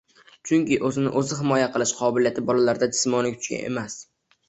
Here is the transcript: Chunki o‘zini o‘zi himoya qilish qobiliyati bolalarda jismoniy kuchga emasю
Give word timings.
Chunki 0.49 0.77
o‘zini 0.89 1.11
o‘zi 1.21 1.37
himoya 1.43 1.69
qilish 1.77 1.95
qobiliyati 2.01 2.47
bolalarda 2.51 2.93
jismoniy 2.97 3.41
kuchga 3.41 3.65
emasю 3.73 4.07